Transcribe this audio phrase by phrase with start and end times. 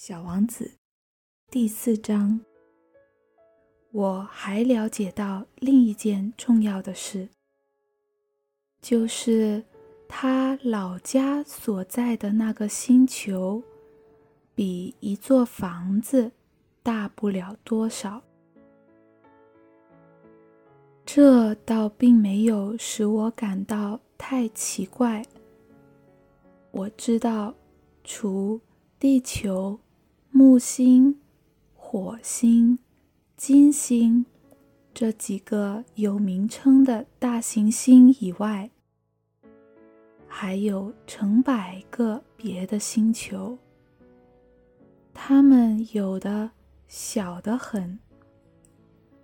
[0.00, 0.70] 小王子
[1.50, 2.40] 第四章，
[3.90, 7.28] 我还了解到另一件重要的事，
[8.80, 9.64] 就是
[10.06, 13.60] 他老家所在的那个星球，
[14.54, 16.30] 比一座房子
[16.84, 18.22] 大不了多少。
[21.04, 25.24] 这倒并没有使我感到太奇怪。
[26.70, 27.52] 我知道，
[28.04, 28.60] 除
[29.00, 29.76] 地球。
[30.30, 31.18] 木星、
[31.74, 32.78] 火星、
[33.36, 34.24] 金星
[34.94, 38.70] 这几个有名称的大行星以外，
[40.28, 43.58] 还有成百个别的星球。
[45.12, 46.50] 它们有的
[46.86, 47.98] 小得很，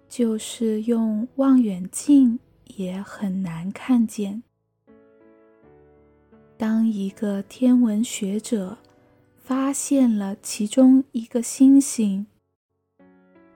[0.08, 2.38] 就是用望远镜
[2.76, 4.42] 也很难看见。
[6.56, 8.78] 当一个天文学者。
[9.44, 12.26] 发现了其中一个星星，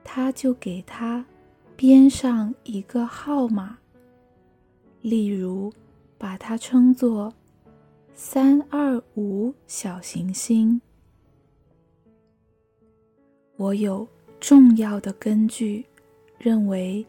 [0.05, 1.24] 他就给它
[1.76, 3.79] 编上一个号码，
[5.01, 5.73] 例如
[6.18, 7.32] 把它称作
[8.15, 10.79] “三二五小行星”。
[13.57, 14.07] 我有
[14.38, 15.87] 重要的根据
[16.37, 17.07] 认为，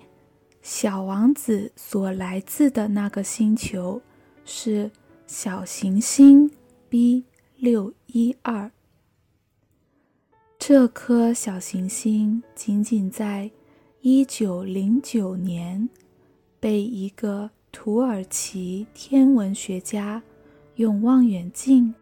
[0.61, 4.01] 小王子所来自的那个星球
[4.45, 4.89] 是
[5.27, 6.49] 小行星
[6.87, 7.25] B。
[7.61, 8.71] 六一二，
[10.57, 13.51] 这颗小行星仅仅在
[13.99, 15.89] 一九零九年
[16.57, 20.23] 被一个土耳其天文学家
[20.75, 21.93] 用望远镜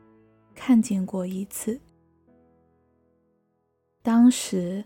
[0.54, 1.80] 看见过一次。
[4.04, 4.86] 当时，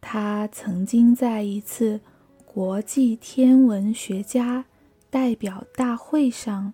[0.00, 2.00] 他曾经在一次
[2.44, 4.64] 国际天文学家
[5.10, 6.72] 代表大会上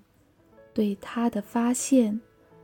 [0.75, 2.21] 对他的发现。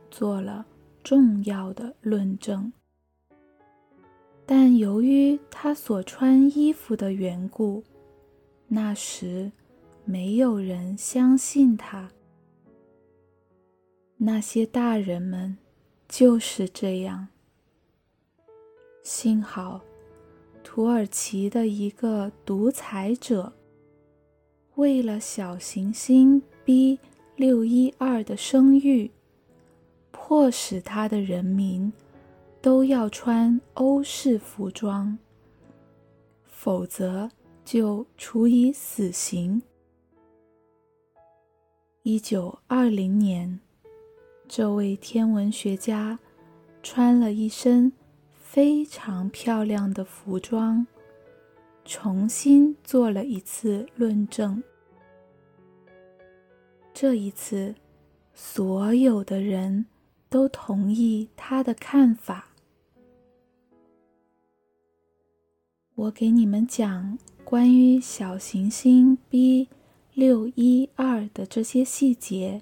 [0.09, 0.65] 做了
[1.03, 2.71] 重要的论证，
[4.45, 7.83] 但由于他所穿衣服的缘故，
[8.67, 9.51] 那时
[10.05, 12.09] 没有人相信他。
[14.17, 15.57] 那些大人们
[16.07, 17.27] 就是这样。
[19.03, 19.81] 幸好，
[20.63, 23.53] 土耳其的一个独裁者，
[24.75, 26.99] 为了小行星 B
[27.35, 29.11] 六一二的声誉。
[30.19, 31.93] 迫使他的人民
[32.61, 35.17] 都要穿欧式服装，
[36.43, 37.31] 否则
[37.63, 39.61] 就处以死刑。
[42.01, 43.57] 一九二零年，
[44.49, 46.19] 这位天文学家
[46.83, 47.93] 穿了一身
[48.33, 50.85] 非常漂亮的服装，
[51.85, 54.61] 重新做了一次论证。
[56.93, 57.73] 这一次，
[58.33, 59.85] 所有的人。
[60.29, 62.49] 都同意他的看法。
[65.95, 69.67] 我给你们讲关于小行星 B
[70.13, 72.61] 六一二的这些细节，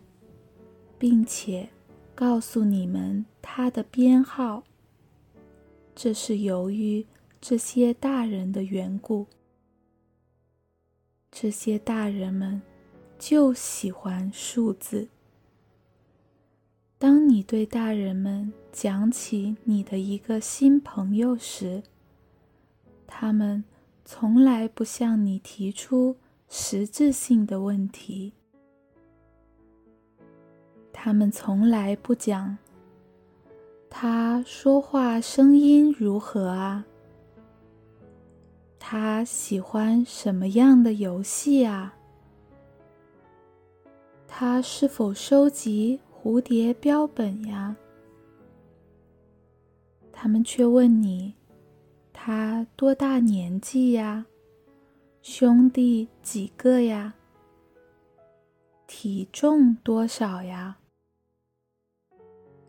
[0.98, 1.70] 并且
[2.14, 4.64] 告诉你们它的编号。
[5.94, 7.06] 这是由于
[7.42, 9.26] 这些大人的缘故。
[11.32, 12.62] 这些大人们
[13.20, 15.10] 就喜欢数字。
[16.98, 21.84] 当你对大人们讲起你的一个新朋友时，
[23.06, 23.64] 他们
[24.06, 26.16] 从来不向你提出
[26.48, 28.32] 实质性的问题。
[30.94, 32.58] 他们从来不讲
[33.90, 36.86] 他说话声音如何啊，
[38.80, 41.94] 他喜欢什么样的游戏啊，
[44.26, 46.00] 他是否收集。
[46.26, 47.76] 蝴蝶标本呀，
[50.12, 51.36] 他们却问你：
[52.12, 54.26] 他多大年纪呀？
[55.22, 57.14] 兄弟几个呀？
[58.88, 60.80] 体重多少呀？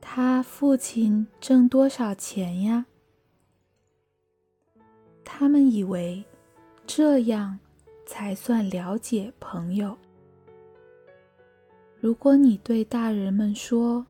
[0.02, 2.84] 他父亲挣多少钱呀？
[5.24, 6.22] 他们以为
[6.86, 7.58] 这样
[8.04, 9.96] 才算了解朋友。
[11.98, 14.06] 如果你对大人们说：“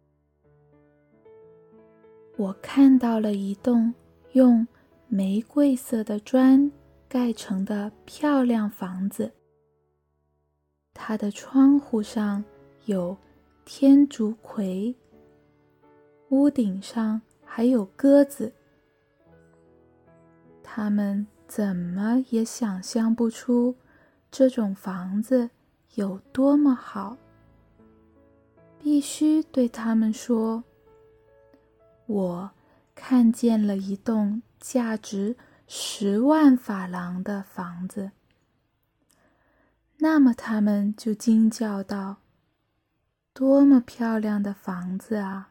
[2.36, 3.94] 我看到了一栋
[4.32, 4.66] 用
[5.08, 6.70] 玫瑰色的砖
[7.08, 9.32] 盖成的漂亮房子，
[10.92, 12.44] 它的窗户上
[12.86, 13.16] 有
[13.64, 14.94] 天竺葵，
[16.30, 18.52] 屋顶上还有鸽子。”
[20.62, 23.74] 他们怎么也想象不出
[24.30, 25.48] 这种房子
[25.94, 27.16] 有多么好。
[28.80, 30.64] 必须对他们说
[32.06, 32.50] ：“我
[32.94, 35.36] 看见了一栋价值
[35.66, 38.12] 十万法郎的房子，
[39.98, 42.18] 那么他们就惊叫道
[43.34, 45.50] ：“多么漂亮的房子啊！”